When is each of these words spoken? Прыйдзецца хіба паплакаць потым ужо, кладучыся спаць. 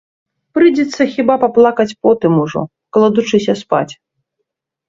Прыйдзецца 0.57 1.01
хіба 1.15 1.35
паплакаць 1.43 1.87
потым 2.05 2.33
ужо, 2.45 2.61
кладучыся 2.99 3.53
спаць. 3.63 3.89